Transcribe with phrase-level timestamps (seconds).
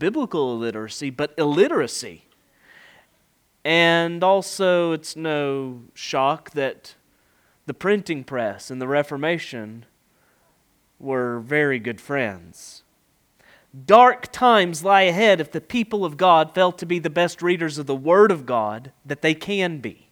[0.00, 2.24] biblical illiteracy, but illiteracy.
[3.64, 6.96] And also, it's no shock that
[7.66, 9.84] the printing press and the Reformation
[10.98, 12.82] were very good friends.
[13.86, 17.78] Dark times lie ahead if the people of God fail to be the best readers
[17.78, 20.08] of the Word of God that they can be.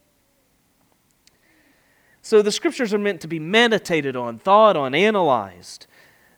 [2.22, 5.86] So the scriptures are meant to be meditated on, thought on, analyzed.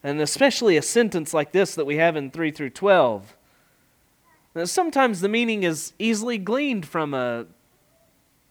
[0.02, 3.36] And especially a sentence like this that we have in 3 through 12.
[4.54, 7.46] Now, sometimes the meaning is easily gleaned from a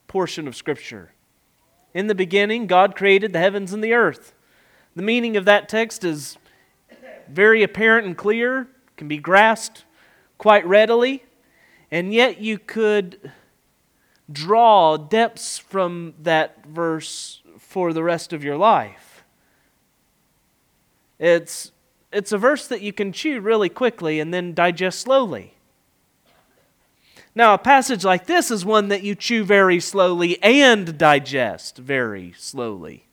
[0.08, 1.12] portion of Scripture.
[1.94, 4.34] In the beginning, God created the heavens and the earth.
[4.96, 6.38] The meaning of that text is
[7.28, 9.84] very apparent and clear, can be grasped
[10.38, 11.24] quite readily,
[11.92, 13.32] and yet you could
[14.32, 19.24] draw depths from that verse for the rest of your life.
[21.20, 21.72] It's,
[22.14, 25.56] it's a verse that you can chew really quickly and then digest slowly.
[27.40, 32.34] Now, a passage like this is one that you chew very slowly and digest very
[32.38, 33.06] slowly.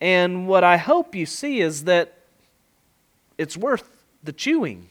[0.00, 2.18] And what I hope you see is that
[3.36, 4.90] it's worth the chewing.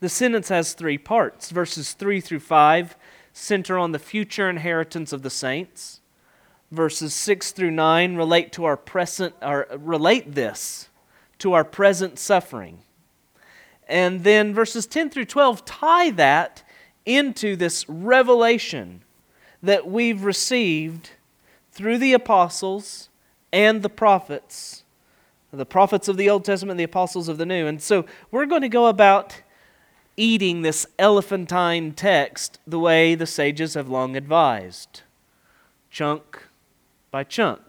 [0.00, 1.52] The sentence has three parts.
[1.52, 2.96] Verses 3 through 5
[3.32, 6.00] center on the future inheritance of the saints.
[6.72, 10.88] Verses 6 through 9 relate to our present or relate this
[11.38, 12.80] to our present suffering.
[13.88, 16.62] And then verses 10 through 12 tie that
[17.06, 19.02] into this revelation
[19.62, 21.10] that we've received
[21.72, 23.08] through the apostles
[23.52, 24.84] and the prophets,
[25.52, 27.66] the prophets of the Old Testament, and the apostles of the New.
[27.66, 29.40] And so we're going to go about
[30.16, 35.02] eating this elephantine text the way the sages have long advised
[35.90, 36.46] chunk
[37.10, 37.60] by chunk.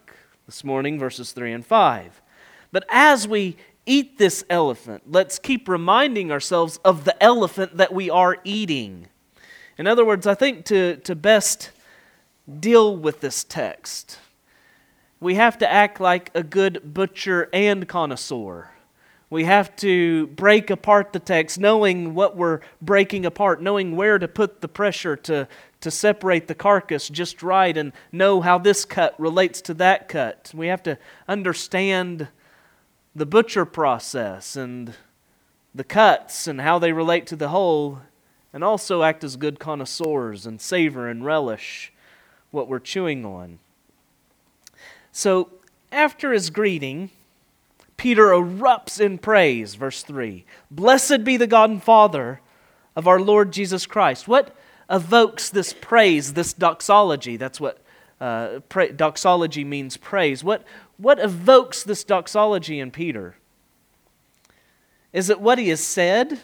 [0.46, 2.22] This morning, verses 3 and 5.
[2.72, 3.56] But as we
[3.90, 9.08] eat this elephant, let's keep reminding ourselves of the elephant that we are eating.
[9.80, 11.72] In other words, I think to, to best
[12.60, 14.20] deal with this text,
[15.20, 18.70] we have to act like a good butcher and connoisseur.
[19.32, 24.28] We have to break apart the text, knowing what we're breaking apart, knowing where to
[24.28, 25.48] put the pressure to,
[25.82, 30.52] to separate the carcass just right, and know how this cut relates to that cut.
[30.54, 30.98] We have to
[31.28, 32.28] understand
[33.20, 34.96] the butcher process and
[35.76, 38.00] the cuts and how they relate to the whole,
[38.54, 41.94] and also act as good connoisseurs and savor and relish
[42.52, 43.60] what we're chewing on.
[45.12, 45.52] So,
[45.92, 47.10] after his greeting,
[47.98, 50.46] Peter erupts in praise, verse 3.
[50.72, 52.40] Blessed be the God and Father
[52.96, 54.28] of our Lord Jesus Christ.
[54.28, 54.56] What
[54.90, 57.38] evokes this praise, this doxology?
[57.38, 57.80] That's what
[58.22, 60.44] uh, pra- doxology means praise.
[60.44, 60.64] What,
[61.00, 63.36] what evokes this doxology in Peter?
[65.14, 66.42] Is it what he has said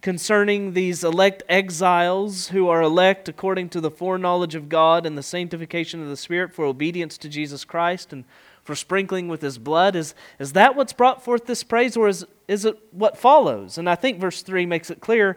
[0.00, 5.22] concerning these elect exiles who are elect according to the foreknowledge of God and the
[5.22, 8.24] sanctification of the Spirit for obedience to Jesus Christ and
[8.64, 9.94] for sprinkling with his blood?
[9.94, 13.76] Is, is that what's brought forth this praise, or is, is it what follows?
[13.76, 15.36] And I think verse 3 makes it clear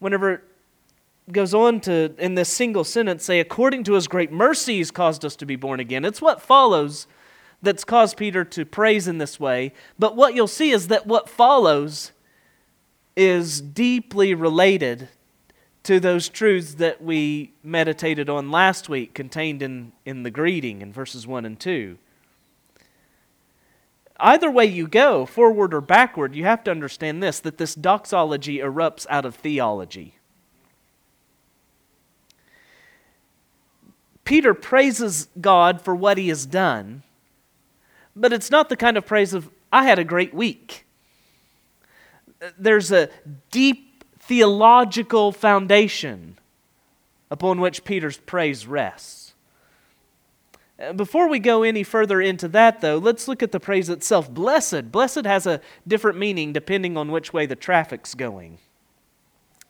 [0.00, 0.42] whenever
[1.30, 5.24] goes on to, in this single sentence, say, according to his great mercy, he's caused
[5.24, 6.04] us to be born again.
[6.04, 7.06] It's what follows
[7.62, 9.72] that's caused Peter to praise in this way.
[9.98, 12.12] But what you'll see is that what follows
[13.16, 15.08] is deeply related
[15.84, 20.92] to those truths that we meditated on last week, contained in, in the greeting in
[20.92, 21.98] verses 1 and 2
[24.18, 28.58] either way you go, forward or backward, you have to understand this that this doxology
[28.58, 30.15] erupts out of theology.
[34.26, 37.04] Peter praises God for what he has done,
[38.14, 40.84] but it's not the kind of praise of, I had a great week.
[42.58, 43.08] There's a
[43.50, 46.36] deep theological foundation
[47.30, 49.34] upon which Peter's praise rests.
[50.78, 54.28] Uh, before we go any further into that, though, let's look at the praise itself.
[54.28, 54.90] Blessed.
[54.90, 58.58] Blessed has a different meaning depending on which way the traffic's going.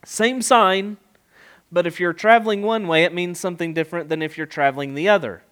[0.04, 0.96] Same sign,
[1.70, 5.08] but if you're traveling one way, it means something different than if you're traveling the
[5.08, 5.42] other.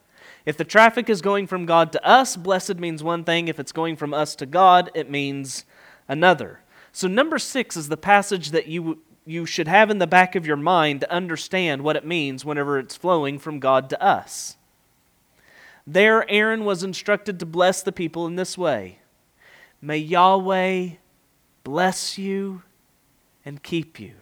[0.46, 3.48] If the traffic is going from God to us, blessed means one thing.
[3.48, 5.64] If it's going from us to God, it means
[6.06, 6.60] another.
[6.92, 10.46] So, number six is the passage that you, you should have in the back of
[10.46, 14.56] your mind to understand what it means whenever it's flowing from God to us.
[15.86, 18.98] There, Aaron was instructed to bless the people in this way
[19.80, 20.90] May Yahweh
[21.62, 22.62] bless you
[23.44, 24.14] and keep you.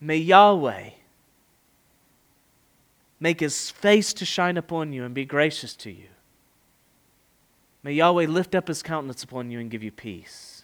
[0.00, 0.90] May Yahweh
[3.20, 6.08] make his face to shine upon you and be gracious to you.
[7.82, 10.57] May Yahweh lift up his countenance upon you and give you peace.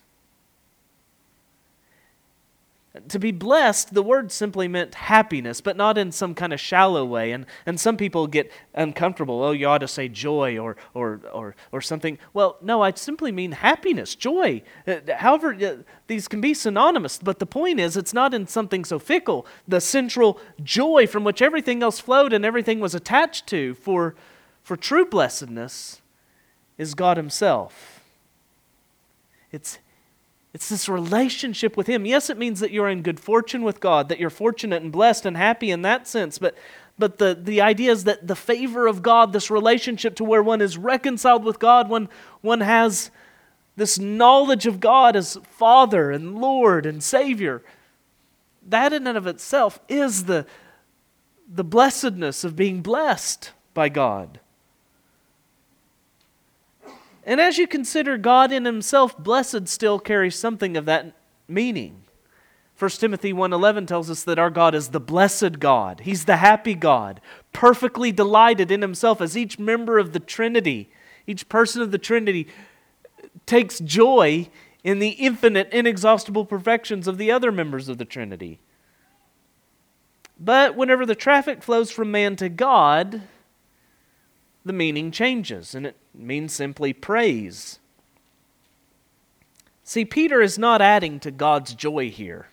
[3.08, 7.05] To be blessed, the word simply meant happiness, but not in some kind of shallow
[7.05, 7.32] way.
[7.32, 9.43] And, and some people get uncomfortable.
[9.43, 12.19] Oh, you ought to say joy or, or, or, or something.
[12.32, 14.62] Well, no, I simply mean happiness, joy.
[14.87, 18.85] Uh, however, uh, these can be synonymous, but the point is, it's not in something
[18.85, 19.44] so fickle.
[19.67, 24.14] The central joy from which everything else flowed and everything was attached to for,
[24.62, 26.00] for true blessedness
[26.79, 28.05] is God Himself.
[29.50, 29.79] It's
[30.55, 32.06] it's this relationship with Him.
[32.06, 35.27] Yes, it means that you're in good fortune with God, that you're fortunate and blessed
[35.27, 36.56] and happy in that sense, but,
[36.97, 40.61] but the, the idea is that the favor of God, this relationship to where one
[40.61, 42.09] is reconciled with God, one,
[42.41, 43.11] one has
[43.75, 47.62] this knowledge of God as Father and Lord and Savior,
[48.69, 50.47] that in and of itself is the,
[51.53, 54.39] the blessedness of being blessed by God.
[57.25, 61.15] And as you consider God in himself, blessed still carries something of that
[61.49, 62.03] meaning.
[62.76, 66.00] 1 Timothy 1:11 tells us that our God is the blessed God.
[66.00, 67.21] He's the happy God,
[67.53, 70.91] perfectly delighted in himself as each member of the Trinity,
[71.26, 72.49] each person of the Trinity
[73.47, 74.49] takes joy
[74.82, 78.59] in the infinite inexhaustible perfections of the other members of the Trinity.
[80.38, 83.23] But whenever the traffic flows from man to God,
[84.65, 87.78] the meaning changes, and it means simply praise.
[89.82, 92.49] See, Peter is not adding to God's joy here.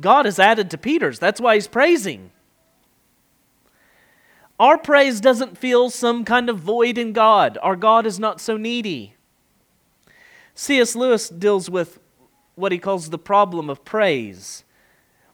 [0.00, 1.18] God has added to Peter's.
[1.18, 2.30] That's why he's praising.
[4.58, 7.58] Our praise doesn't feel some kind of void in God.
[7.60, 9.14] Our God is not so needy.
[10.54, 10.94] C.S.
[10.94, 11.98] Lewis deals with
[12.54, 14.62] what he calls the problem of praise.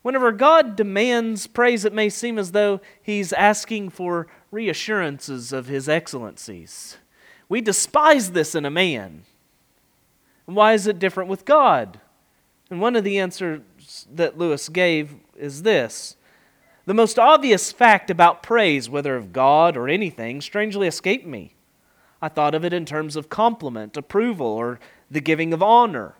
[0.02, 5.88] Whenever God demands praise, it may seem as though he's asking for reassurances of his
[5.88, 6.98] excellencies.
[7.48, 9.24] We despise this in a man.
[10.46, 12.00] Why is it different with God?
[12.70, 13.62] And one of the answers
[14.12, 16.16] that Lewis gave is this
[16.86, 21.54] The most obvious fact about praise, whether of God or anything, strangely escaped me.
[22.22, 24.78] I thought of it in terms of compliment, approval, or
[25.10, 26.14] the giving of honor.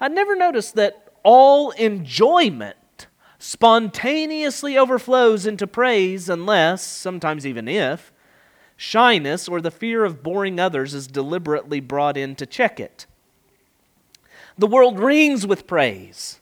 [0.00, 2.76] I never noticed that all enjoyment
[3.40, 8.12] spontaneously overflows into praise unless, sometimes even if,
[8.76, 13.06] shyness or the fear of boring others is deliberately brought in to check it.
[14.58, 16.40] The world rings with praise.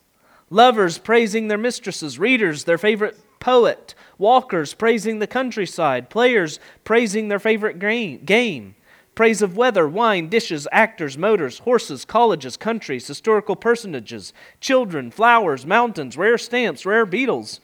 [0.49, 7.39] Lovers praising their mistresses, readers their favorite poet, walkers praising the countryside, players praising their
[7.39, 8.75] favorite game,
[9.19, 14.31] praise of weather, wine, dishes, actors, motors, horses, colleges, countries, historical personages,
[14.61, 17.59] children, flowers, mountains, rare stamps, rare beetles,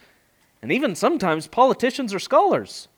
[0.61, 2.89] and even sometimes politicians or scholars.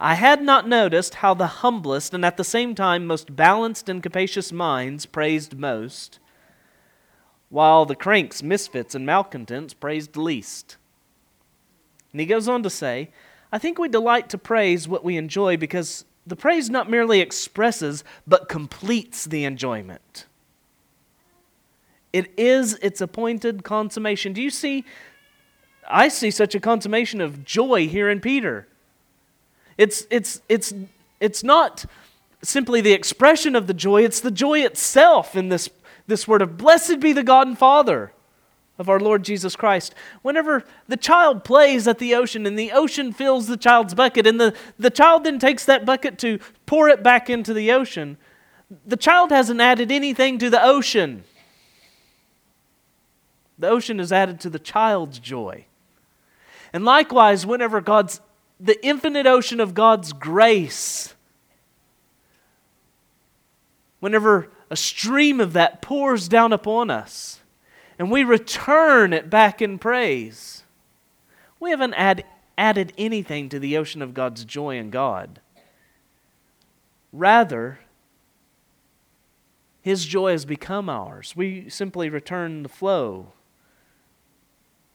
[0.00, 4.02] I had not noticed how the humblest and at the same time most balanced and
[4.02, 6.20] capacious minds praised most,
[7.50, 10.78] while the cranks, misfits, and malcontents praised least.
[12.10, 13.10] And he goes on to say,
[13.52, 18.02] I think we delight to praise what we enjoy because the praise not merely expresses,
[18.26, 20.26] but completes the enjoyment.
[22.12, 24.32] It is its appointed consummation.
[24.32, 24.84] Do you see?
[25.86, 28.66] I see such a consummation of joy here in Peter.
[29.76, 30.72] It's, it's, it's,
[31.20, 31.84] it's not
[32.42, 35.68] simply the expression of the joy, it's the joy itself in this,
[36.06, 38.13] this word of blessed be the God and Father
[38.78, 39.94] of our Lord Jesus Christ.
[40.22, 44.40] Whenever the child plays at the ocean and the ocean fills the child's bucket, and
[44.40, 48.16] the, the child then takes that bucket to pour it back into the ocean,
[48.86, 51.24] the child hasn't added anything to the ocean.
[53.58, 55.66] The ocean is added to the child's joy.
[56.72, 58.20] And likewise, whenever God's,
[58.58, 61.14] the infinite ocean of God's grace,
[64.00, 67.38] whenever a stream of that pours down upon us,
[67.98, 70.64] and we return it back in praise,
[71.60, 72.24] we haven't add,
[72.58, 75.40] added anything to the ocean of God's joy in God.
[77.12, 77.80] Rather,
[79.80, 81.34] His joy has become ours.
[81.36, 83.32] We simply return the flow.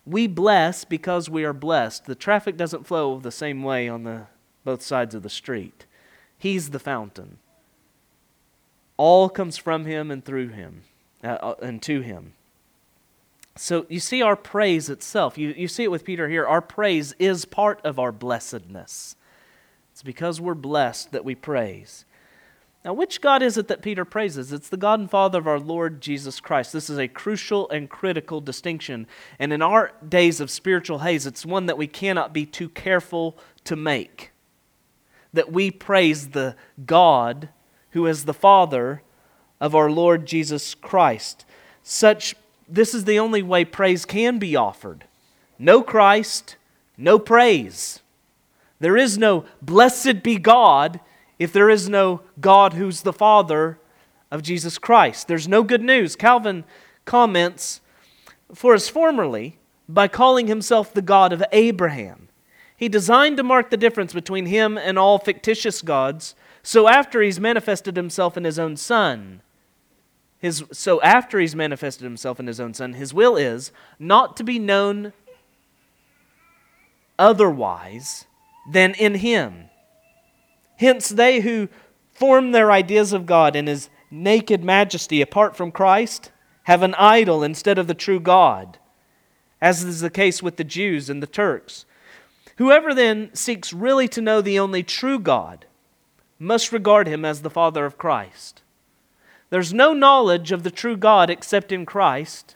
[0.05, 2.05] We bless because we are blessed.
[2.05, 4.27] The traffic doesn't flow the same way on the,
[4.63, 5.85] both sides of the street.
[6.37, 7.37] He's the fountain.
[8.97, 10.81] All comes from Him and through Him
[11.23, 12.33] uh, uh and to Him.
[13.61, 15.37] So you see our praise itself.
[15.37, 16.47] You, you see it with Peter here.
[16.47, 19.17] Our praise is part of our blessedness.
[19.91, 22.05] It's because we're blessed that we praise.
[22.85, 24.53] Now, which God is it that Peter praises?
[24.53, 26.71] It's the God and Father of our Lord Jesus Christ.
[26.71, 29.05] This is a crucial and critical distinction.
[29.37, 33.37] And in our days of spiritual haze, it's one that we cannot be too careful
[33.65, 34.31] to make.
[35.33, 37.49] that we praise the God
[37.91, 39.01] who is the Father
[39.59, 41.45] of our Lord Jesus Christ.
[41.83, 42.35] Such
[42.69, 45.05] this is the only way praise can be offered.
[45.57, 46.55] No Christ,
[46.97, 48.01] no praise.
[48.79, 50.99] There is no blessed be God
[51.37, 53.79] if there is no God who's the Father
[54.31, 55.27] of Jesus Christ.
[55.27, 56.15] There's no good news.
[56.15, 56.63] Calvin
[57.05, 57.81] comments,
[58.53, 59.57] For as formerly,
[59.87, 62.29] by calling himself the God of Abraham,
[62.77, 67.39] he designed to mark the difference between him and all fictitious gods, so after he's
[67.39, 69.41] manifested himself in his own Son,
[70.39, 74.43] his, so after he's manifested himself in his own Son, his will is not to
[74.43, 75.11] be known
[77.17, 78.25] otherwise
[78.71, 79.65] than in him.
[80.77, 81.67] Hence, they who
[82.13, 86.31] form their ideas of God in his naked majesty apart from Christ
[86.63, 88.77] have an idol instead of the true God,
[89.61, 91.85] as is the case with the Jews and the Turks.
[92.57, 95.65] Whoever then seeks really to know the only true God
[96.37, 98.61] must regard him as the Father of Christ.
[99.49, 102.55] There's no knowledge of the true God except in Christ.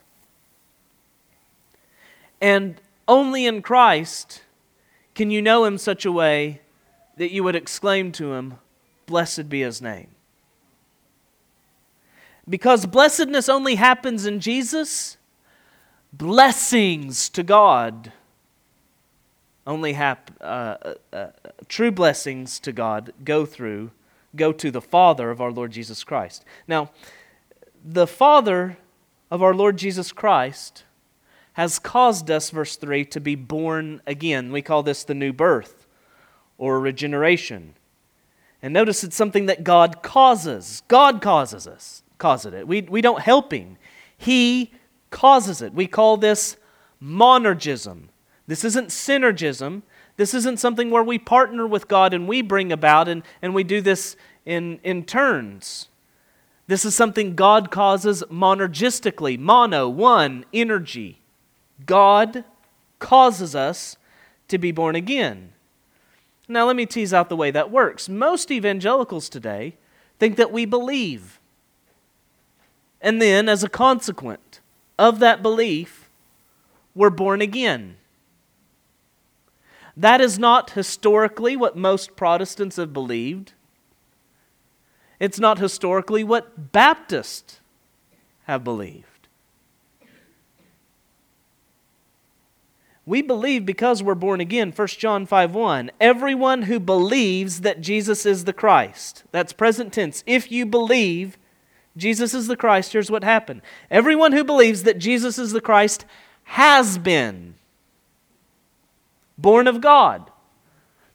[2.40, 4.44] And only in Christ
[5.16, 6.62] can you know him such a way
[7.18, 8.56] that you would exclaim to him,
[9.06, 10.08] Blessed be his name.
[12.50, 15.18] Because blessedness only happens in Jesus,
[16.12, 18.12] blessings to God
[19.66, 21.28] only happen, uh, uh, uh,
[21.68, 23.92] true blessings to God go through,
[24.36, 26.44] go to the Father of our Lord Jesus Christ.
[26.68, 26.92] Now,
[27.84, 28.78] the Father
[29.30, 30.84] of our Lord Jesus Christ
[31.54, 34.52] has caused us, verse 3, to be born again.
[34.52, 35.86] We call this the new birth
[36.58, 37.76] or regeneration.
[38.62, 40.84] And notice it's something that God causes.
[40.88, 42.68] God causes us, causes it.
[42.68, 43.78] We, we don't help Him.
[44.18, 44.72] He
[45.10, 45.74] causes it.
[45.74, 46.58] We call this
[47.02, 48.04] monergism.
[48.48, 49.84] This isn't synergism.
[50.16, 53.64] This isn't something where we partner with God and we bring about and, and we
[53.64, 54.16] do this
[54.46, 55.88] in, in turns.
[56.68, 59.38] This is something God causes monergistically.
[59.38, 61.20] Mono, one, energy.
[61.86, 62.46] God
[63.00, 63.98] causes us
[64.48, 65.52] to be born again.
[66.48, 68.08] Now, let me tease out the way that works.
[68.08, 69.76] Most evangelicals today
[70.20, 71.40] think that we believe.
[73.02, 74.60] And then, as a consequence
[74.98, 76.10] of that belief,
[76.96, 77.98] we're born again.
[79.96, 83.54] That is not historically what most Protestants have believed.
[85.20, 87.60] It's not historically what Baptists
[88.46, 89.14] have believed.
[93.06, 95.92] We believe because we're born again, 1 John 5 1.
[96.00, 100.24] Everyone who believes that Jesus is the Christ, that's present tense.
[100.26, 101.38] If you believe
[101.98, 103.62] Jesus is the Christ, here's what happened.
[103.92, 106.06] Everyone who believes that Jesus is the Christ
[106.44, 107.56] has been
[109.38, 110.30] born of God.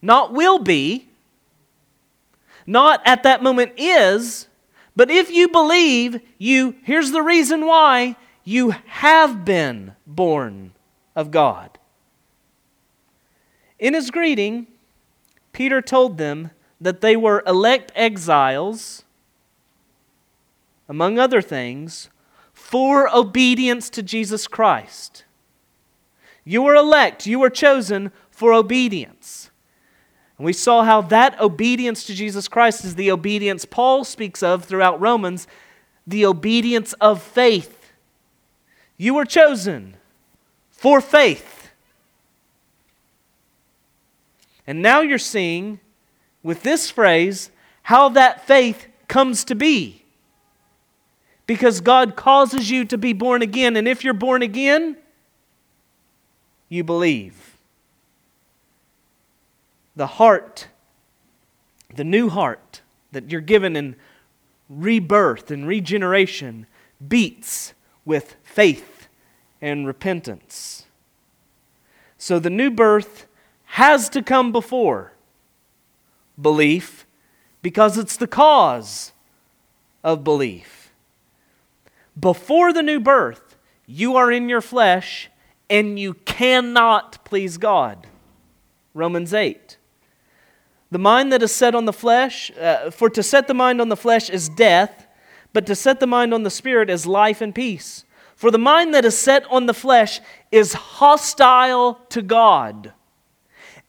[0.01, 1.09] Not will be,
[2.67, 4.49] not at that moment is,
[4.95, 10.73] but if you believe, you, here's the reason why, you have been born
[11.15, 11.79] of God.
[13.79, 14.67] In his greeting,
[15.53, 19.05] Peter told them that they were elect exiles,
[20.89, 22.11] among other things,
[22.53, 25.25] for obedience to Jesus Christ.
[26.49, 29.50] You were elect, you were chosen for obedience.
[30.38, 34.64] And we saw how that obedience to Jesus Christ is the obedience Paul speaks of
[34.64, 35.47] throughout Romans,
[36.07, 37.93] the obedience of faith.
[38.97, 39.99] You were chosen
[40.71, 41.69] for faith.
[44.67, 45.81] And now you're seeing,
[46.43, 47.50] with this phrase,
[47.83, 50.02] how that faith comes to be.
[51.47, 53.76] Because God causes you to be born again.
[53.76, 54.97] And if you're born again,
[56.69, 57.57] you believe.
[59.97, 60.69] The heart,
[61.95, 62.83] the new heart
[63.13, 63.97] that you're given in
[64.69, 66.67] rebirth and regeneration,
[67.07, 69.09] beats with faith
[69.61, 70.87] and repentance.
[72.17, 73.27] So the new birth
[73.65, 75.13] has to come before
[76.41, 77.07] belief
[77.63, 79.13] because it's the cause
[80.05, 80.93] of belief.
[82.19, 83.57] Before the new birth,
[83.87, 85.31] you are in your flesh
[85.71, 88.07] and you cannot please God.
[88.95, 89.77] Romans 8.
[90.91, 93.89] The mind that is set on the flesh, uh, for to set the mind on
[93.89, 95.07] the flesh is death,
[95.53, 98.05] but to set the mind on the spirit is life and peace.
[98.35, 100.21] For the mind that is set on the flesh
[100.51, 102.93] is hostile to God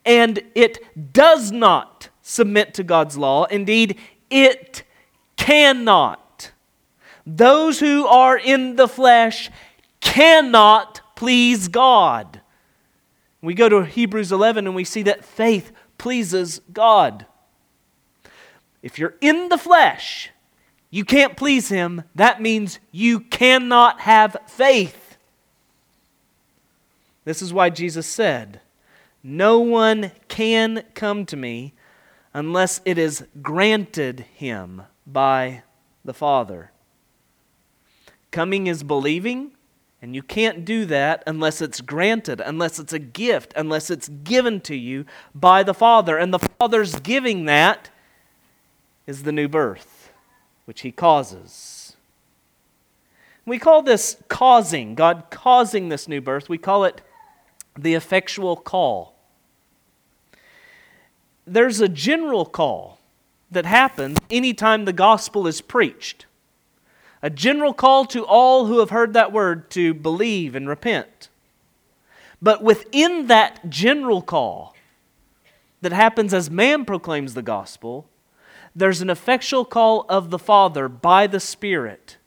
[0.05, 3.45] and it does not submit to God's law.
[3.45, 3.97] Indeed,
[4.29, 4.83] it
[5.37, 6.51] cannot.
[7.25, 9.51] Those who are in the flesh
[10.01, 12.39] cannot please God.
[13.41, 17.25] We go to Hebrews 11 and we see that faith pleases God.
[18.81, 20.29] If you're in the flesh,
[20.89, 22.03] you can't please him.
[22.15, 25.17] That means you cannot have faith.
[27.25, 28.61] This is why Jesus said,
[29.21, 31.73] No one can come to me
[32.33, 35.63] unless it is granted him by
[36.05, 36.71] the Father.
[38.31, 39.51] Coming is believing,
[40.01, 44.61] and you can't do that unless it's granted, unless it's a gift, unless it's given
[44.61, 46.17] to you by the Father.
[46.17, 47.89] And the Father's giving that
[49.05, 50.11] is the new birth,
[50.65, 51.97] which He causes.
[53.45, 56.47] We call this causing, God causing this new birth.
[56.47, 57.01] We call it
[57.77, 59.15] the effectual call.
[61.45, 62.99] There's a general call
[63.51, 66.25] that happens anytime the gospel is preached.
[67.21, 71.29] A general call to all who have heard that word to believe and repent.
[72.41, 74.75] But within that general call
[75.81, 78.07] that happens as man proclaims the gospel,
[78.75, 82.17] there's an effectual call of the Father by the Spirit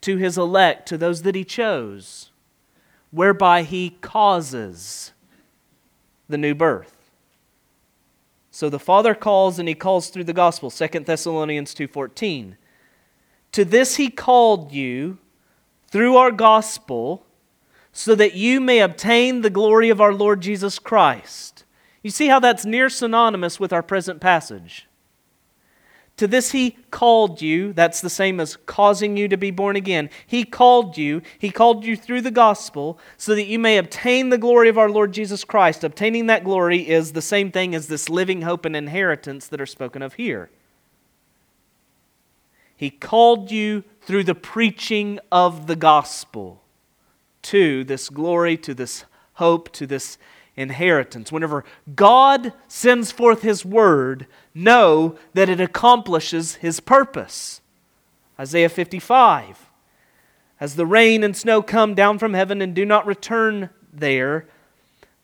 [0.00, 2.30] to his elect, to those that he chose,
[3.10, 5.12] whereby he causes
[6.28, 7.10] the new birth.
[8.50, 12.56] So the Father calls and he calls through the gospel, 2 Thessalonians 2:14.
[13.52, 15.18] To this he called you
[15.88, 17.26] through our gospel
[17.92, 21.64] so that you may obtain the glory of our Lord Jesus Christ.
[22.02, 24.86] You see how that's near synonymous with our present passage.
[26.16, 27.72] To this he called you.
[27.72, 30.10] That's the same as causing you to be born again.
[30.26, 31.22] He called you.
[31.38, 34.90] He called you through the gospel so that you may obtain the glory of our
[34.90, 35.82] Lord Jesus Christ.
[35.82, 39.66] Obtaining that glory is the same thing as this living hope and inheritance that are
[39.66, 40.50] spoken of here.
[42.80, 46.62] He called you through the preaching of the gospel
[47.42, 50.16] to this glory, to this hope, to this
[50.56, 51.30] inheritance.
[51.30, 51.62] Whenever
[51.94, 57.60] God sends forth His word, know that it accomplishes His purpose.
[58.38, 59.68] Isaiah 55.
[60.58, 64.46] As the rain and snow come down from heaven and do not return there,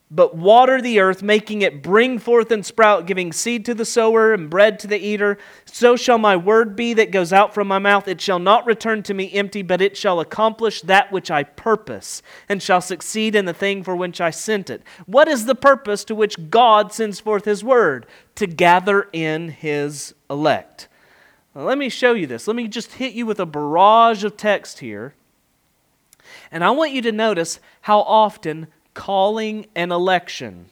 [0.09, 4.33] but water the earth, making it bring forth and sprout, giving seed to the sower
[4.33, 5.37] and bread to the eater.
[5.65, 8.07] So shall my word be that goes out from my mouth.
[8.07, 12.23] It shall not return to me empty, but it shall accomplish that which I purpose,
[12.49, 14.83] and shall succeed in the thing for which I sent it.
[15.07, 18.07] What is the purpose to which God sends forth his word?
[18.37, 20.87] To gather in his elect.
[21.53, 22.47] Now, let me show you this.
[22.47, 25.15] Let me just hit you with a barrage of text here.
[26.53, 30.67] And I want you to notice how often calling and election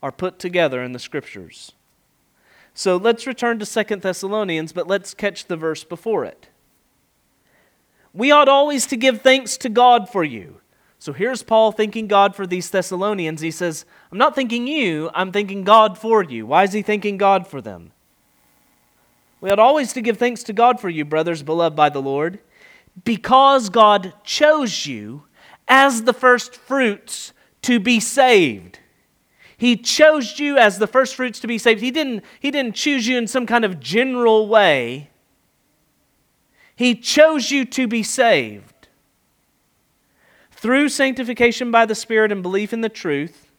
[0.00, 1.72] are put together in the scriptures.
[2.74, 6.48] So let's return to Second Thessalonians, but let's catch the verse before it.
[8.12, 10.60] We ought always to give thanks to God for you.
[11.00, 13.40] So here's Paul thanking God for these Thessalonians.
[13.40, 16.46] He says, I'm not thanking you, I'm thanking God for you.
[16.46, 17.92] Why is he thanking God for them?
[19.40, 22.40] We ought always to give thanks to God for you, brothers beloved by the Lord,
[23.04, 25.24] because God chose you
[25.66, 27.32] as the first fruits
[27.62, 28.78] to be saved.
[29.56, 31.80] He chose you as the first fruits to be saved.
[31.80, 35.10] He didn't, he didn't choose you in some kind of general way.
[36.76, 38.88] He chose you to be saved.
[40.52, 43.50] Through sanctification by the Spirit and belief in the truth,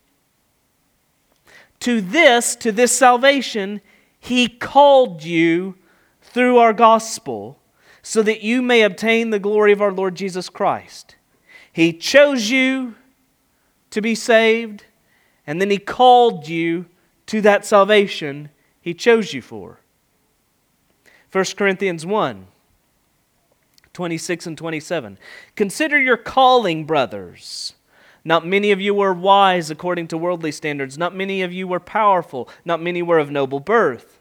[1.82, 3.82] to this, to this salvation,
[4.20, 5.76] He called you
[6.22, 7.60] through our gospel
[8.02, 11.16] so that you may obtain the glory of our Lord Jesus Christ.
[11.72, 12.96] He chose you
[13.92, 14.86] to be saved,
[15.46, 16.86] and then He called you
[17.28, 18.50] to that salvation
[18.82, 19.80] He chose you for.
[21.32, 22.48] 1 Corinthians 1
[23.94, 25.18] 26 and 27.
[25.56, 27.74] Consider your calling, brothers.
[28.24, 30.98] Not many of you were wise according to worldly standards.
[30.98, 32.48] Not many of you were powerful.
[32.64, 34.20] Not many were of noble birth.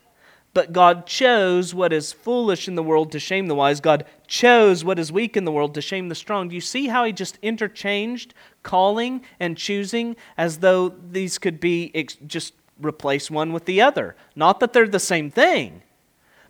[0.55, 3.81] But God chose what is foolish in the world to shame the wise.
[3.81, 6.49] God chose what is weak in the world to shame the strong.
[6.49, 8.35] Do you see how he just interchanged
[8.69, 14.15] calling and choosing as though these could be ex- just replace one with the other?
[14.37, 15.83] Not that they're the same thing,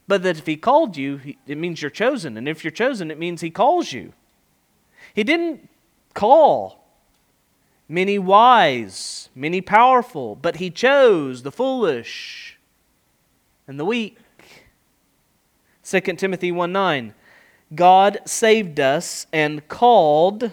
[0.08, 2.36] but that if he called you, it means you're chosen.
[2.36, 4.14] And if you're chosen, it means he calls you.
[5.14, 5.68] He didn't
[6.12, 6.84] call
[7.88, 12.58] many wise, many powerful, but he chose the foolish
[13.68, 14.18] and the weak.
[15.84, 17.14] 2 Timothy 1 9.
[17.76, 20.50] God saved us and called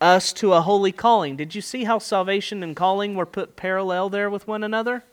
[0.00, 1.36] us to a holy calling.
[1.36, 5.04] Did you see how salvation and calling were put parallel there with one another?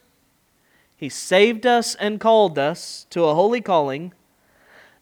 [0.95, 4.13] He saved us and called us to a holy calling,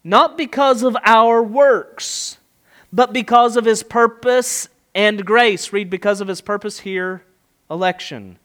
[0.02, 2.38] not because of our works,
[2.92, 5.72] but because of his purpose and grace.
[5.72, 7.24] Read, because of his purpose here,
[7.70, 8.38] election.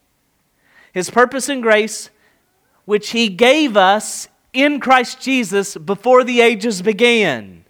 [0.93, 2.10] His purpose and grace
[2.86, 7.65] which he gave us in Christ Jesus before the ages began.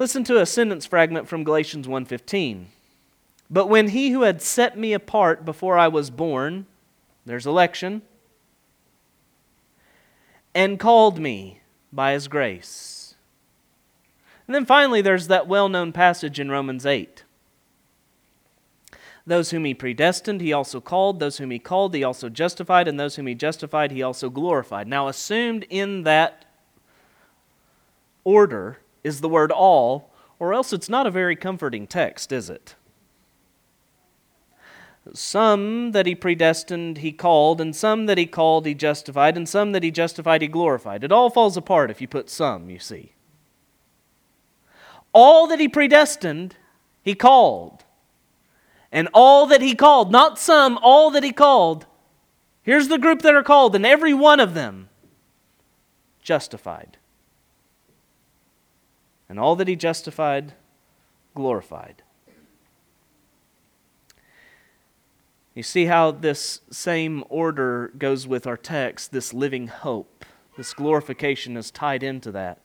[0.00, 2.68] Listen to a sentence fragment from Galatians 1:15.
[3.50, 6.64] But when he who had set me apart before I was born,
[7.26, 8.00] there's election,
[10.54, 11.60] and called me
[11.92, 13.14] by his grace.
[14.46, 17.24] And then finally, there's that well known passage in Romans 8.
[19.26, 21.20] Those whom he predestined, he also called.
[21.20, 22.88] Those whom he called, he also justified.
[22.88, 24.88] And those whom he justified, he also glorified.
[24.88, 26.46] Now, assumed in that
[28.24, 32.74] order is the word all, or else it's not a very comforting text, is it?
[35.12, 39.72] Some that he predestined, he called, and some that he called, he justified, and some
[39.72, 41.02] that he justified, he glorified.
[41.02, 43.12] It all falls apart if you put some, you see.
[45.12, 46.56] All that he predestined,
[47.02, 47.84] he called.
[48.92, 51.86] And all that he called, not some, all that he called,
[52.62, 54.88] here's the group that are called, and every one of them
[56.22, 56.98] justified.
[59.30, 60.54] And all that he justified,
[61.36, 62.02] glorified.
[65.54, 70.24] You see how this same order goes with our text, this living hope.
[70.56, 72.58] This glorification is tied into that.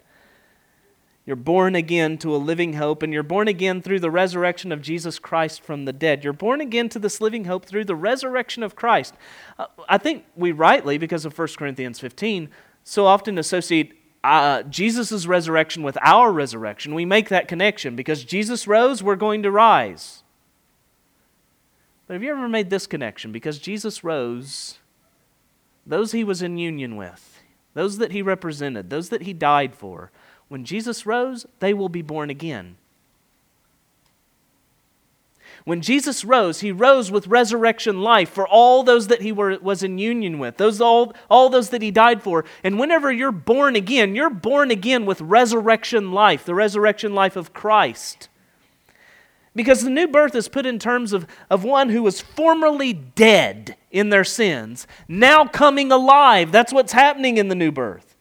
[1.27, 4.81] You're born again to a living hope, and you're born again through the resurrection of
[4.81, 6.23] Jesus Christ from the dead.
[6.23, 9.13] You're born again to this living hope through the resurrection of Christ.
[9.59, 12.49] Uh, I think we rightly, because of 1 Corinthians 15,
[12.83, 13.93] so often associate
[14.25, 16.95] uh, Jesus' resurrection with our resurrection.
[16.95, 17.95] We make that connection.
[17.95, 20.23] Because Jesus rose, we're going to rise.
[22.07, 23.31] But have you ever made this connection?
[23.31, 24.79] Because Jesus rose,
[25.85, 27.41] those he was in union with,
[27.73, 30.11] those that he represented, those that he died for,
[30.47, 32.77] when Jesus rose, they will be born again.
[35.65, 39.81] When Jesus rose, he rose with resurrection life for all those that he were, was
[39.81, 42.45] in union with, those all, all those that he died for.
[42.63, 47.51] And whenever you're born again, you're born again with resurrection life, the resurrection life of
[47.51, 48.29] Christ.
[49.55, 53.75] Because the new birth is put in terms of, of one who was formerly dead
[53.89, 56.51] in their sins, now coming alive.
[56.51, 58.15] That's what's happening in the new birth.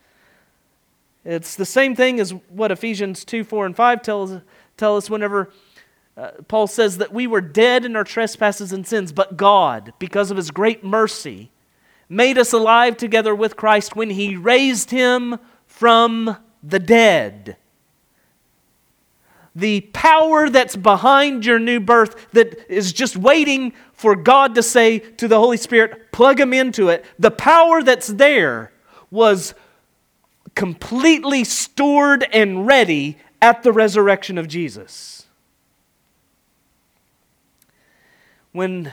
[1.27, 4.41] It's the same thing as what Ephesians 2 4 and 5 tells
[4.77, 5.51] tell us whenever
[6.17, 10.31] uh, Paul says that we were dead in our trespasses and sins, but God, because
[10.31, 11.51] of his great mercy,
[12.09, 17.57] made us alive together with Christ when he raised him from the dead
[19.55, 24.99] the power that's behind your new birth that is just waiting for God to say
[24.99, 28.73] to the Holy Spirit, plug him into it, the power that's there
[29.11, 29.55] was
[30.55, 35.24] completely stored and ready at the resurrection of Jesus.
[38.55, 38.93] When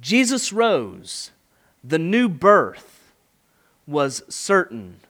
[0.00, 1.30] Jesus rose,
[1.84, 3.12] the new birth
[3.86, 5.00] was certain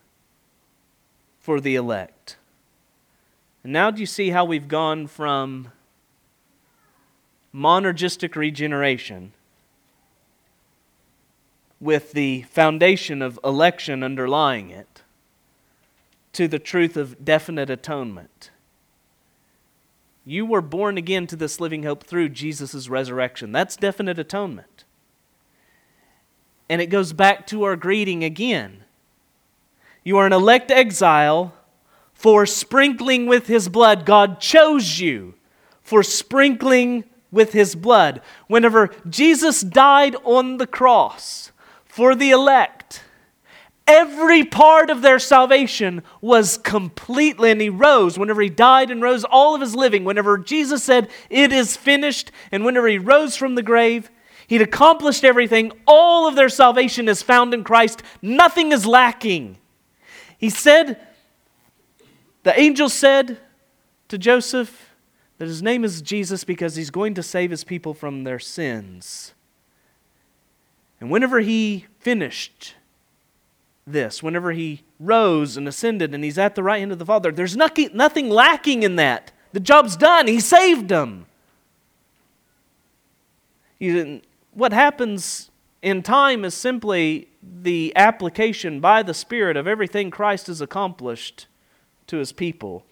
[1.38, 2.36] for the elect.
[3.62, 5.70] And now do you see how we've gone from
[7.54, 9.30] monergistic regeneration
[11.80, 15.02] with the foundation of election underlying it
[16.32, 18.50] to the truth of definite atonement?
[20.24, 23.52] You were born again to this living hope through Jesus' resurrection.
[23.52, 24.84] That's definite atonement.
[26.68, 28.84] And it goes back to our greeting again.
[30.02, 31.54] You are an elect exile
[32.14, 34.06] for sprinkling with his blood.
[34.06, 35.34] God chose you
[35.82, 38.22] for sprinkling with his blood.
[38.46, 41.52] Whenever Jesus died on the cross
[41.84, 42.83] for the elect,
[43.86, 48.18] every part of their salvation was completely, and he rose.
[48.18, 52.30] Whenever he died and rose, all of his living, whenever Jesus said, It is finished,
[52.50, 54.10] and whenever he rose from the grave,
[54.46, 55.72] he'd accomplished everything.
[55.86, 59.58] All of their salvation is found in Christ, nothing is lacking.
[60.38, 61.00] He said,
[62.44, 63.38] the angel said
[64.08, 64.90] to Joseph
[65.38, 69.32] that his name is Jesus because he's going to save his people from their sins.
[71.00, 72.74] And whenever he finished
[73.86, 77.30] this, whenever he rose and ascended and he's at the right hand of the Father,
[77.30, 79.32] there's nothing, lacking in that.
[79.52, 80.26] The job's done.
[80.26, 81.26] He saved them.
[84.52, 85.50] what happens
[85.82, 91.46] in time is simply the application by the Spirit of everything Christ has accomplished
[92.06, 92.84] to his people.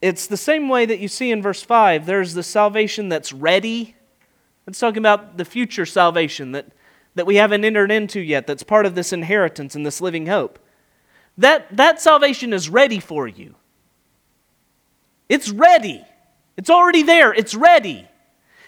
[0.00, 2.06] It's the same way that you see in verse 5.
[2.06, 3.96] There's the salvation that's ready.
[4.66, 6.66] It's talking about the future salvation that,
[7.14, 10.58] that we haven't entered into yet, that's part of this inheritance and this living hope.
[11.38, 13.54] That, that salvation is ready for you.
[15.28, 16.04] It's ready.
[16.56, 17.32] It's already there.
[17.32, 18.06] It's ready.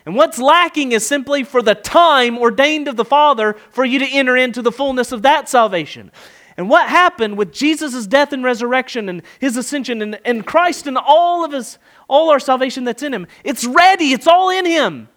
[0.04, 4.06] And what's lacking is simply for the time ordained of the Father for you to
[4.06, 6.12] enter into the fullness of that salvation.
[6.56, 10.96] And what happened with Jesus' death and resurrection and his ascension and, and Christ and
[10.96, 11.78] all of his
[12.08, 15.08] all our salvation that's in him, it's ready, it's all in him.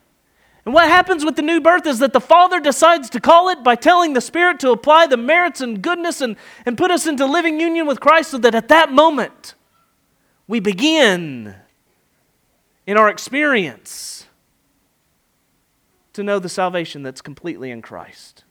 [0.70, 3.64] And what happens with the new birth is that the Father decides to call it
[3.64, 7.26] by telling the Spirit to apply the merits and goodness and, and put us into
[7.26, 9.56] living union with Christ so that at that moment
[10.48, 11.56] we begin
[12.86, 14.28] in our experience
[16.14, 18.44] to know the salvation that's completely in Christ.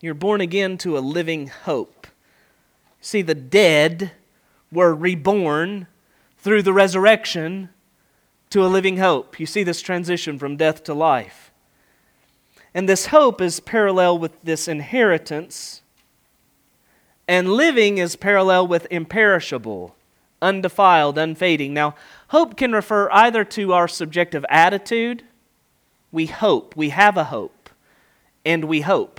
[0.00, 2.06] You're born again to a living hope.
[3.00, 4.12] See, the dead
[4.70, 5.88] were reborn
[6.44, 7.70] through the resurrection
[8.50, 9.40] to a living hope.
[9.40, 11.50] You see this transition from death to life.
[12.74, 15.80] And this hope is parallel with this inheritance,
[17.26, 19.96] and living is parallel with imperishable,
[20.42, 21.72] undefiled, unfading.
[21.72, 21.94] Now,
[22.28, 25.22] hope can refer either to our subjective attitude,
[26.12, 27.70] we hope, we have a hope,
[28.44, 29.18] and we hope.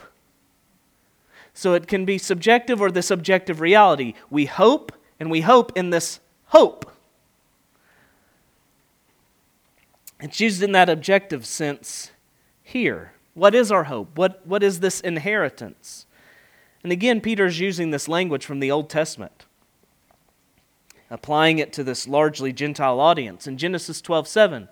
[1.56, 4.14] So it can be subjective or the subjective reality.
[4.30, 6.92] We hope, and we hope in this hope.
[10.26, 12.12] It's used in that objective sense
[12.64, 13.14] here.
[13.36, 14.18] What is our hope?
[14.18, 16.08] What, what is this inheritance?
[16.82, 19.46] And again, Peter's using this language from the Old Testament,
[21.12, 23.46] applying it to this largely Gentile audience.
[23.46, 24.68] In Genesis 12 7,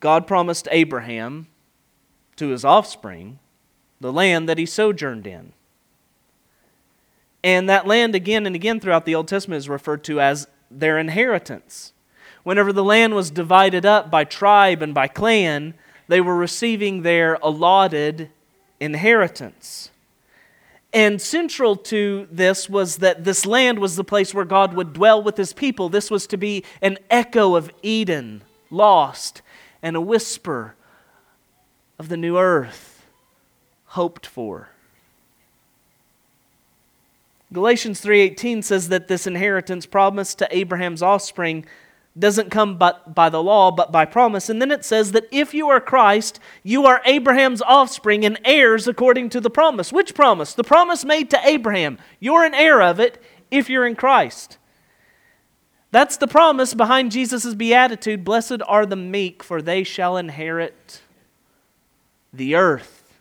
[0.00, 1.46] God promised Abraham
[2.36, 3.38] to his offspring
[3.98, 5.54] the land that he sojourned in.
[7.42, 10.98] And that land, again and again throughout the Old Testament, is referred to as their
[10.98, 11.94] inheritance.
[12.42, 15.74] Whenever the land was divided up by tribe and by clan,
[16.08, 18.30] they were receiving their allotted
[18.80, 19.90] inheritance.
[20.92, 25.22] And central to this was that this land was the place where God would dwell
[25.22, 25.88] with his people.
[25.88, 29.42] This was to be an echo of Eden, lost,
[29.82, 30.74] and a whisper
[31.98, 33.06] of the new earth,
[33.86, 34.70] hoped for.
[37.52, 41.66] Galatians 3:18 says that this inheritance promised to Abraham's offspring
[42.16, 44.48] doesn't come but by the law, but by promise.
[44.48, 48.86] And then it says that if you are Christ, you are Abraham's offspring and heirs
[48.86, 49.92] according to the promise.
[49.92, 50.54] Which promise?
[50.54, 51.98] The promise made to Abraham.
[52.18, 54.58] You're an heir of it if you're in Christ.
[55.90, 58.24] That's the promise behind Jesus' beatitude.
[58.24, 61.00] Blessed are the meek, for they shall inherit
[62.32, 63.18] the earth.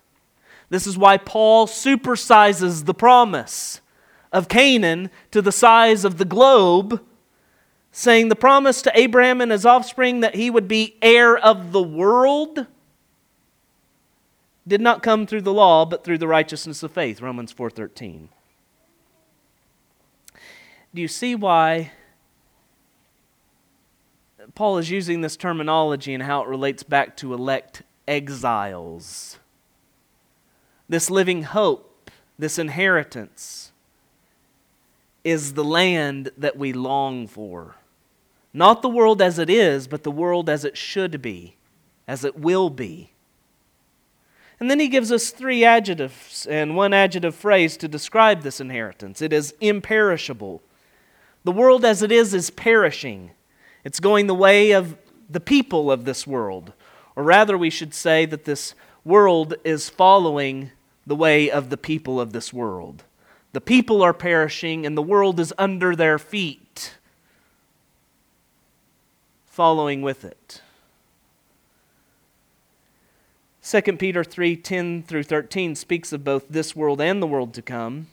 [0.70, 3.80] This is why Paul supersizes the promise
[4.34, 7.02] of Canaan to the size of the globe
[7.98, 11.82] saying the promise to Abraham and his offspring that he would be heir of the
[11.82, 12.68] world
[14.68, 17.22] did not come through the law but through the righteousness of faith.
[17.22, 18.30] Romans 4:13
[20.94, 21.92] Do you see why
[24.54, 29.40] Paul is using this terminology and how it relates back to elect exiles?
[30.88, 33.72] This living hope this inheritance
[35.24, 37.74] is the land that we long for
[38.58, 41.58] not the world as it is, but the world as it should be,
[42.08, 43.12] as it will be.
[44.60, 49.22] And then he gives us three adjectives and one adjective phrase to describe this inheritance
[49.22, 50.64] it is imperishable.
[51.44, 53.30] The world as it is is perishing,
[53.84, 54.98] it's going the way of
[55.30, 56.74] the people of this world.
[57.16, 58.74] Or rather, we should say that this
[59.06, 60.72] world is following
[61.06, 63.04] the way of the people of this world.
[63.54, 66.97] The people are perishing, and the world is under their feet
[69.58, 70.62] following with it.
[73.64, 77.64] 2 Peter 3 10 through 13 speaks of both this world and the world to
[77.64, 78.06] come.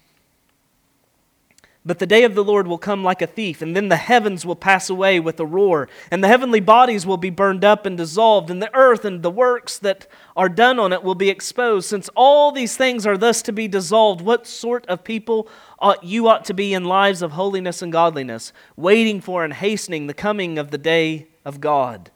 [1.85, 4.47] But the day of the Lord will come like a thief, and then the heavens
[4.47, 7.99] will pass away with a roar, and the heavenly bodies will be burned up and
[7.99, 11.87] dissolved, and the earth and the works that are done on it will be exposed.
[11.91, 15.47] Since all these things are thus to be dissolved, what sort of people
[15.79, 20.07] ought you ought to be in lives of holiness and godliness, waiting for and hastening
[20.07, 22.11] the coming of the day of God,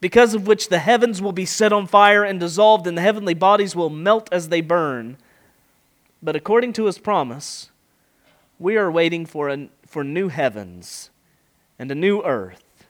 [0.00, 3.34] because of which the heavens will be set on fire and dissolved, and the heavenly
[3.34, 5.16] bodies will melt as they burn.
[6.22, 7.70] But according to his promise,
[8.58, 11.10] we are waiting for, a, for new heavens
[11.78, 12.86] and a new earth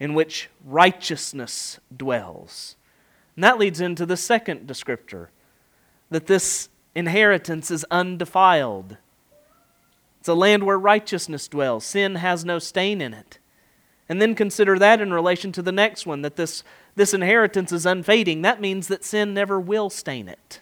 [0.00, 2.76] in which righteousness dwells.
[3.34, 5.28] And that leads into the second descriptor
[6.10, 8.96] that this inheritance is undefiled.
[10.20, 13.37] It's a land where righteousness dwells, sin has no stain in it.
[14.08, 16.64] And then consider that in relation to the next one that this,
[16.96, 18.42] this inheritance is unfading.
[18.42, 20.60] That means that sin never will stain it.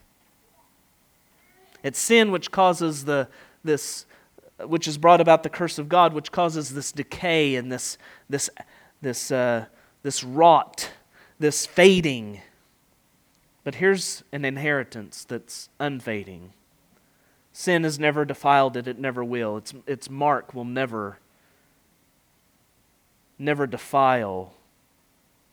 [1.82, 3.28] It's sin which causes the,
[3.62, 4.06] this
[4.64, 8.48] which has brought about the curse of God, which causes this decay and this, this,
[9.02, 9.66] this, uh,
[10.02, 10.90] this rot,
[11.38, 12.40] this fading.
[13.64, 16.52] But here's an inheritance that's unfading.
[17.52, 19.58] Sin has never defiled it, it never will.
[19.58, 21.18] Its, its mark will never,
[23.38, 24.54] never defile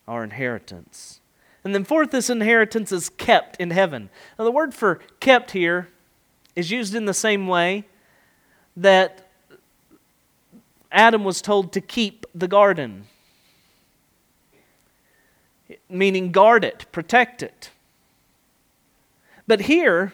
[0.06, 1.20] our inheritance.
[1.64, 4.10] And then, fourth, this inheritance is kept in heaven.
[4.38, 5.88] Now, the word for kept here
[6.54, 7.84] is used in the same way
[8.76, 9.30] that
[10.92, 13.06] Adam was told to keep the garden,
[15.88, 17.70] meaning guard it, protect it.
[19.46, 20.12] But here,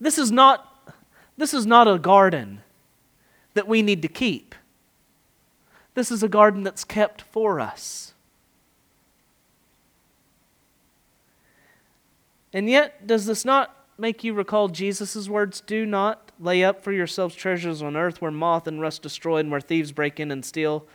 [0.00, 0.94] this is not,
[1.36, 2.62] this is not a garden
[3.54, 4.54] that we need to keep.
[5.94, 8.14] This is a garden that's kept for us.
[12.52, 15.60] And yet, does this not make you recall Jesus' words?
[15.60, 19.50] Do not lay up for yourselves treasures on earth where moth and rust destroy and
[19.50, 20.86] where thieves break in and steal,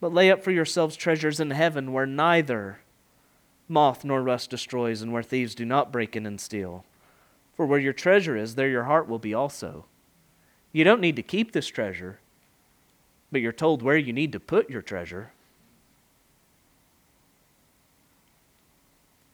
[0.00, 2.78] but lay up for yourselves treasures in heaven where neither
[3.68, 6.84] moth nor rust destroys and where thieves do not break in and steal.
[7.54, 9.84] For where your treasure is, there your heart will be also.
[10.72, 12.18] You don't need to keep this treasure,
[13.32, 15.32] but you're told where you need to put your treasure.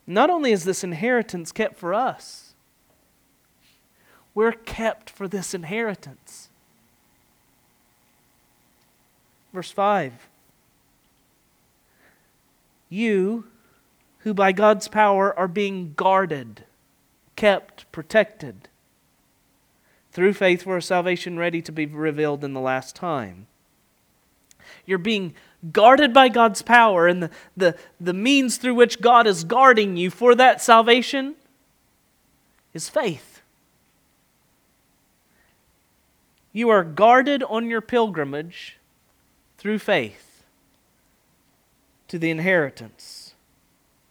[0.06, 2.54] Not only is this inheritance kept for us,
[4.34, 6.48] we're kept for this inheritance.
[9.52, 10.28] Verse 5
[12.88, 13.44] You,
[14.20, 16.64] who by God's power are being guarded,
[17.34, 18.68] kept, protected,
[20.12, 23.48] through faith for a salvation ready to be revealed in the last time.
[24.87, 25.35] You're being
[25.72, 30.11] guarded by God's power, and the, the, the means through which God is guarding you
[30.11, 31.35] for that salvation
[32.72, 33.42] is faith.
[36.52, 38.78] You are guarded on your pilgrimage
[39.59, 40.44] through faith
[42.09, 43.35] to the inheritance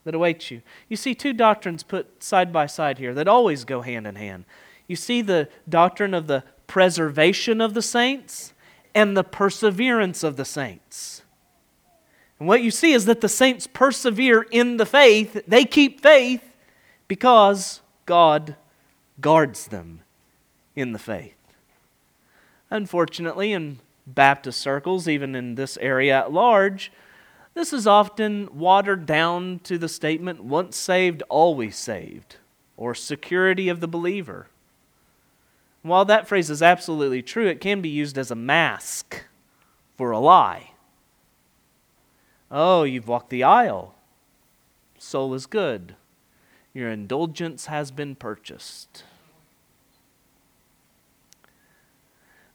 [0.04, 0.62] that awaits you.
[0.88, 4.44] You see two doctrines put side by side here that always go hand in hand.
[4.86, 8.54] You see the doctrine of the preservation of the saints
[8.98, 11.22] and the perseverance of the saints.
[12.40, 16.42] And what you see is that the saints persevere in the faith, they keep faith
[17.06, 18.56] because God
[19.20, 20.00] guards them
[20.74, 21.36] in the faith.
[22.70, 26.90] Unfortunately, in Baptist circles, even in this area at large,
[27.54, 32.34] this is often watered down to the statement once saved, always saved,
[32.76, 34.48] or security of the believer.
[35.82, 39.24] While that phrase is absolutely true, it can be used as a mask
[39.96, 40.72] for a lie.
[42.50, 43.94] Oh, you've walked the aisle.
[44.98, 45.94] Soul is good.
[46.74, 49.04] Your indulgence has been purchased.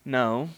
[0.05, 0.49] No.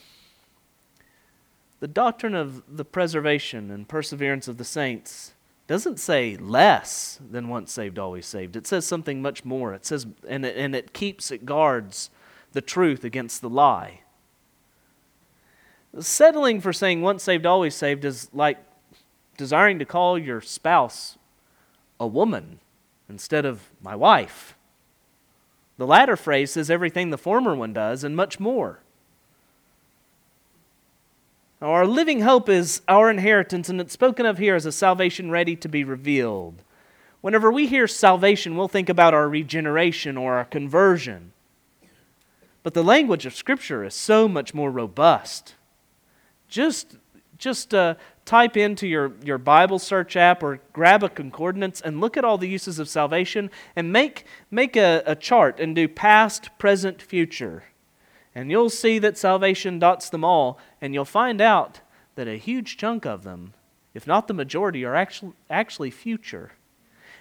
[1.80, 5.34] The doctrine of the preservation and perseverance of the saints
[5.68, 8.56] doesn't say less than once saved, always saved.
[8.56, 9.74] It says something much more.
[9.74, 12.10] It says, and it, and it keeps, it guards
[12.56, 14.00] the truth against the lie.
[16.00, 18.58] Settling for saying once saved, always saved is like
[19.38, 21.18] desiring to call your spouse
[22.00, 22.60] a woman
[23.08, 24.56] instead of my wife.
[25.78, 28.80] The latter phrase says everything the former one does and much more.
[31.62, 35.56] Our living hope is our inheritance, and it's spoken of here as a salvation ready
[35.58, 36.62] to be revealed.
[37.22, 41.32] Whenever we hear salvation, we'll think about our regeneration or our conversion.
[42.66, 45.54] But the language of Scripture is so much more robust.
[46.48, 46.98] Just,
[47.38, 47.94] just uh,
[48.26, 52.40] type into your, your Bible search app or grab a concordance and look at all
[52.40, 57.66] the uses of salvation and make, make a, a chart and do past, present, future.
[58.34, 61.82] And you'll see that salvation dots them all, and you'll find out
[62.16, 63.54] that a huge chunk of them,
[63.94, 66.54] if not the majority, are actually, actually future.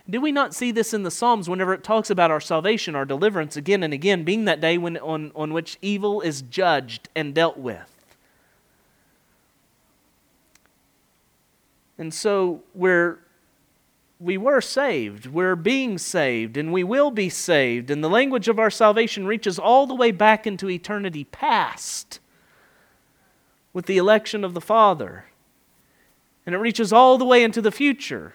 [0.09, 3.07] Do we not see this in the Psalms whenever it talks about our salvation, our
[3.07, 7.35] deliverance again and again, being that day when, on, on which evil is judged and
[7.35, 7.91] dealt with?
[11.97, 13.21] And so we're
[14.21, 17.91] we were saved, we're being saved, and we will be saved.
[17.91, 22.21] And the language of our salvation reaches all the way back into eternity past
[23.73, 25.27] with the election of the Father.
[26.47, 28.35] And it reaches all the way into the future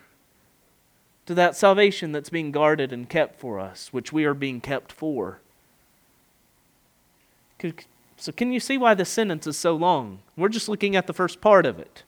[1.30, 4.92] to that salvation that's being guarded and kept for us, which we are being kept
[4.92, 5.40] for.
[8.18, 10.22] So, can you see why the sentence is so long?
[10.36, 12.02] We're just looking at the first part of it.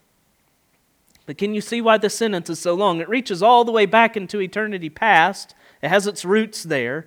[1.27, 2.99] But can you see why the sentence is so long?
[2.99, 5.53] It reaches all the way back into eternity past,
[5.83, 7.05] it has its roots there,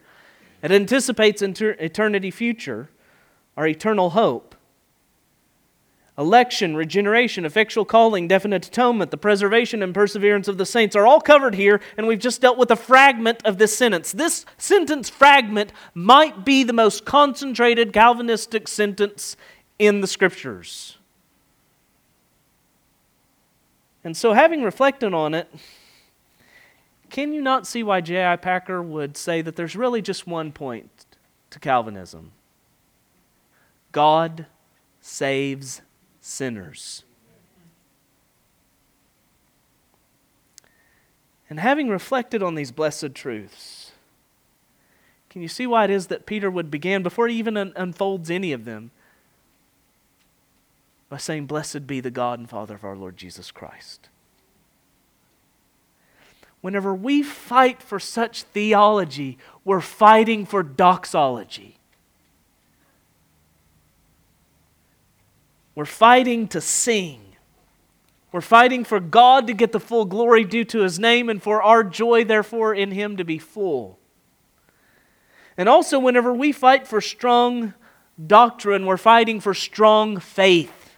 [0.62, 2.90] it anticipates eternity future,
[3.56, 4.53] our eternal hope.
[6.16, 11.20] Election, regeneration, effectual calling, definite atonement, the preservation and perseverance of the saints are all
[11.20, 14.12] covered here, and we've just dealt with a fragment of this sentence.
[14.12, 19.36] This sentence fragment might be the most concentrated Calvinistic sentence
[19.80, 20.98] in the Scriptures.
[24.04, 25.48] And so, having reflected on it,
[27.10, 28.36] can you not see why J.I.
[28.36, 31.06] Packer would say that there's really just one point
[31.50, 32.30] to Calvinism?
[33.90, 34.46] God
[35.00, 35.80] saves
[36.24, 37.04] sinners.
[41.50, 43.92] And having reflected on these blessed truths,
[45.28, 48.30] can you see why it is that Peter would begin, before he even un- unfolds
[48.30, 48.90] any of them,
[51.10, 54.08] by saying, Blessed be the God and Father of our Lord Jesus Christ?
[56.62, 61.76] Whenever we fight for such theology, we're fighting for doxology.
[65.74, 67.20] We're fighting to sing.
[68.32, 71.62] We're fighting for God to get the full glory due to his name and for
[71.62, 73.98] our joy, therefore, in him to be full.
[75.56, 77.74] And also, whenever we fight for strong
[78.24, 80.96] doctrine, we're fighting for strong faith.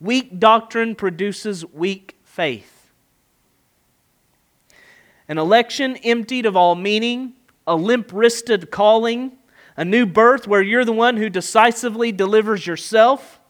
[0.00, 2.90] Weak doctrine produces weak faith.
[5.28, 7.34] An election emptied of all meaning,
[7.66, 9.32] a limp wristed calling,
[9.76, 13.40] a new birth where you're the one who decisively delivers yourself,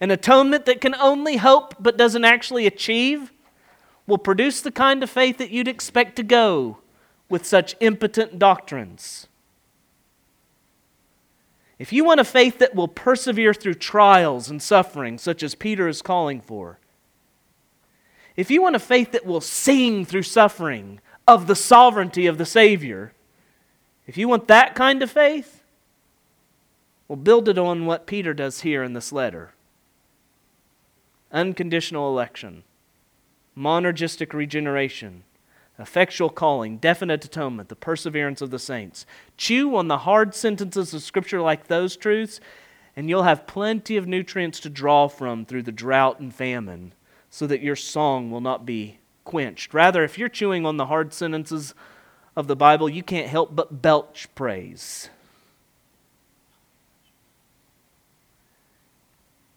[0.00, 3.32] an atonement that can only hope but doesn't actually achieve,
[4.06, 6.78] will produce the kind of faith that you'd expect to go
[7.28, 9.28] with such impotent doctrines.
[11.78, 15.88] If you want a faith that will persevere through trials and suffering, such as Peter
[15.88, 16.78] is calling for,
[18.36, 22.46] if you want a faith that will sing through suffering of the sovereignty of the
[22.46, 23.12] Savior,
[24.06, 25.62] if you want that kind of faith,
[27.08, 29.52] well, build it on what Peter does here in this letter
[31.32, 32.64] unconditional election,
[33.56, 35.22] monergistic regeneration,
[35.78, 39.06] effectual calling, definite atonement, the perseverance of the saints.
[39.36, 42.40] Chew on the hard sentences of Scripture like those truths,
[42.96, 46.92] and you'll have plenty of nutrients to draw from through the drought and famine
[47.30, 49.72] so that your song will not be quenched.
[49.72, 51.74] Rather, if you're chewing on the hard sentences
[52.36, 55.10] of the Bible, you can't help but belch praise.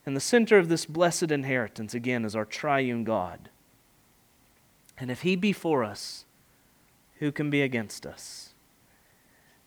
[0.05, 3.49] And the center of this blessed inheritance, again, is our triune God.
[4.97, 6.25] And if He be for us,
[7.19, 8.53] who can be against us?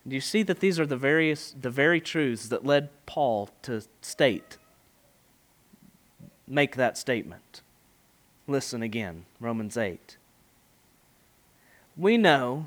[0.07, 3.83] Do you see that these are the various the very truths that led Paul to
[4.03, 4.59] state
[6.47, 7.63] make that statement?
[8.47, 10.17] Listen again, Romans 8.
[11.97, 12.67] We know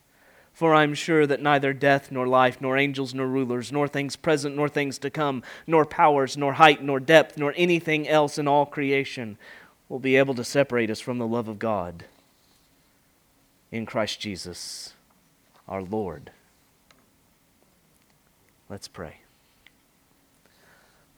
[0.61, 4.15] For I am sure that neither death, nor life, nor angels, nor rulers, nor things
[4.15, 8.47] present, nor things to come, nor powers, nor height, nor depth, nor anything else in
[8.47, 9.39] all creation
[9.89, 12.05] will be able to separate us from the love of God
[13.71, 14.93] in Christ Jesus
[15.67, 16.29] our Lord.
[18.69, 19.15] Let's pray.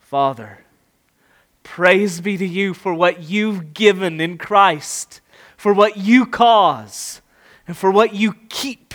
[0.00, 0.60] Father,
[1.62, 5.20] praise be to you for what you've given in Christ,
[5.54, 7.20] for what you cause,
[7.68, 8.94] and for what you keep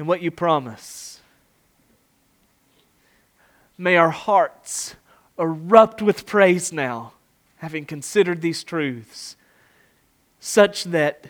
[0.00, 1.20] and what you promise.
[3.76, 4.96] May our hearts
[5.38, 7.12] erupt with praise now,
[7.58, 9.36] having considered these truths,
[10.40, 11.26] such that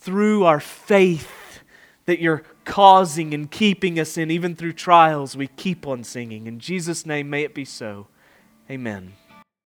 [0.00, 1.60] through our faith
[2.06, 6.48] that you're causing and keeping us in, even through trials, we keep on singing.
[6.48, 8.08] In Jesus' name, may it be so.
[8.68, 9.12] Amen.